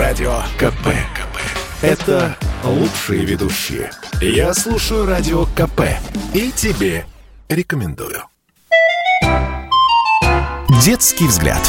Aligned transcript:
Радио 0.00 0.30
КП. 0.56 0.96
КП. 1.12 1.36
Это 1.82 2.34
лучшие 2.64 3.26
ведущие. 3.26 3.90
Я 4.22 4.54
слушаю 4.54 5.04
Радио 5.04 5.44
КП. 5.54 5.92
И 6.34 6.50
тебе 6.52 7.04
рекомендую. 7.50 8.24
Детский 10.82 11.26
взгляд. 11.26 11.60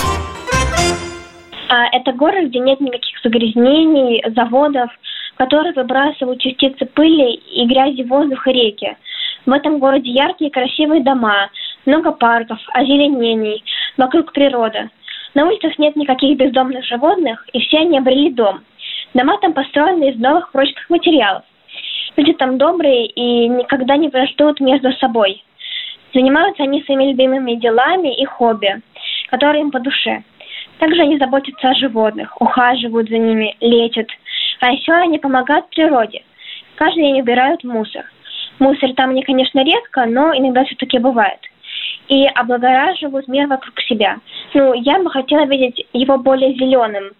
А, 1.69 1.87
это 1.91 2.13
город, 2.13 2.45
где 2.45 2.59
нет 2.59 2.79
никаких 2.79 3.19
загрязнений, 3.21 4.23
заводов, 4.33 4.89
которые 5.35 5.73
выбрасывают 5.73 6.39
частицы 6.39 6.85
пыли 6.85 7.33
и 7.33 7.67
грязи 7.67 8.03
в 8.03 8.07
воздух 8.07 8.47
и 8.47 8.51
реки. 8.53 8.95
В 9.45 9.51
этом 9.51 9.77
городе 9.77 10.09
яркие 10.09 10.49
и 10.49 10.53
красивые 10.53 11.03
дома, 11.03 11.49
много 11.85 12.13
парков, 12.13 12.59
озеленений, 12.73 13.61
вокруг 13.97 14.31
природа. 14.31 14.89
На 15.33 15.45
улицах 15.45 15.79
нет 15.79 15.95
никаких 15.95 16.37
бездомных 16.37 16.85
животных, 16.85 17.47
и 17.53 17.59
все 17.59 17.79
они 17.79 17.97
обрели 17.97 18.31
дом. 18.31 18.61
Дома 19.13 19.37
там 19.39 19.53
построены 19.53 20.09
из 20.09 20.19
новых 20.19 20.51
прочных 20.51 20.89
материалов. 20.89 21.43
Люди 22.17 22.33
там 22.33 22.57
добрые 22.57 23.07
и 23.07 23.47
никогда 23.47 23.95
не 23.95 24.09
враждуют 24.09 24.59
между 24.59 24.91
собой. 24.93 25.43
Занимаются 26.13 26.63
они 26.63 26.83
своими 26.83 27.11
любимыми 27.11 27.55
делами 27.55 28.13
и 28.21 28.25
хобби, 28.25 28.81
которые 29.29 29.61
им 29.61 29.71
по 29.71 29.79
душе. 29.79 30.23
Также 30.79 31.03
они 31.03 31.17
заботятся 31.17 31.69
о 31.69 31.75
животных, 31.75 32.41
ухаживают 32.41 33.07
за 33.07 33.17
ними, 33.17 33.55
лечат. 33.61 34.07
А 34.59 34.71
еще 34.71 34.91
они 34.93 35.19
помогают 35.19 35.69
природе. 35.69 36.23
Каждый 36.75 37.03
день 37.03 37.21
убирают 37.21 37.63
мусор. 37.63 38.03
Мусор 38.59 38.93
там 38.93 39.13
не, 39.13 39.23
конечно, 39.23 39.63
редко, 39.63 40.05
но 40.05 40.35
иногда 40.35 40.65
все-таки 40.65 40.99
бывает. 40.99 41.39
И 42.09 42.25
облагораживают 42.25 43.27
мир 43.27 43.47
вокруг 43.47 43.79
себя. 43.81 44.17
Ну, 44.53 44.73
я 44.73 44.99
бы 44.99 45.09
хотела 45.09 45.45
видеть 45.45 45.85
его 45.93 46.17
более 46.17 46.53
зеленым, 46.53 47.11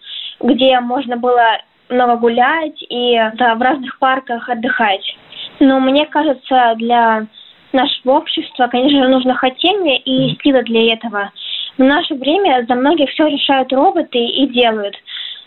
где 0.42 0.80
можно 0.80 1.18
было 1.18 1.60
много 1.90 2.18
гулять 2.18 2.82
и 2.90 3.18
да, 3.36 3.56
в 3.56 3.62
разных 3.62 3.98
парках 4.00 4.50
отдыхать. 4.50 5.16
Но 5.60 5.80
мне 5.80 6.06
кажется, 6.06 6.74
для 6.78 7.28
нашего 7.72 8.18
общества, 8.18 8.68
конечно 8.68 9.04
же, 9.04 9.10
нужно 9.10 9.36
хотение 9.36 9.98
и 10.00 10.38
сила 10.42 10.62
для 10.64 10.94
этого. 10.94 11.32
В 11.78 11.84
наше 11.84 12.16
время 12.16 12.66
за 12.68 12.76
многих 12.76 13.10
все 13.12 13.28
решают 13.28 13.72
роботы 13.72 14.20
и 14.20 14.48
делают. 14.48 14.96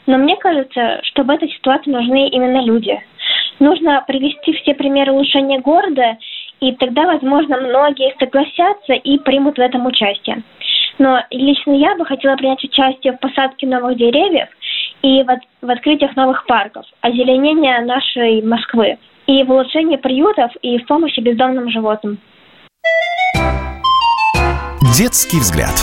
Но 0.07 0.19
мне 0.19 0.37
кажется, 0.37 1.01
что 1.03 1.23
в 1.23 1.31
этой 1.31 1.49
ситуации 1.51 1.91
нужны 1.91 2.29
именно 2.29 2.63
люди. 2.63 2.99
Нужно 3.59 4.03
привести 4.07 4.53
все 4.55 4.75
примеры 4.75 5.13
улучшения 5.13 5.61
города, 5.61 6.17
и 6.61 6.73
тогда, 6.73 7.03
возможно, 7.03 7.59
многие 7.59 8.15
согласятся 8.19 8.95
и 8.95 9.19
примут 9.19 9.57
в 9.57 9.61
этом 9.61 9.87
участие. 9.87 10.43
Но 10.99 11.21
лично 11.31 11.73
я 11.73 11.97
бы 11.97 12.05
хотела 12.07 12.37
принять 12.37 12.63
участие 12.63 13.15
в 13.15 13.21
посадке 13.21 13.67
новых 13.67 13.97
деревьев 13.97 14.49
и 15.03 15.23
в, 15.23 15.27
в 15.61 15.71
открытиях 15.71 16.15
новых 16.17 16.47
парков, 16.47 16.87
озеленения 17.01 17.81
нашей 17.81 18.43
Москвы, 18.43 18.99
и 19.27 19.43
в 19.43 19.51
улучшении 19.51 19.97
приютов 19.97 20.53
и 20.63 20.79
в 20.79 20.87
помощи 20.87 21.21
бездомным 21.21 21.71
животным. 21.71 22.19
Детский 24.97 25.39
взгляд. 25.39 25.75